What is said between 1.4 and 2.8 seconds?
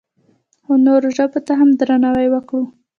ته هم درناوی وکړو.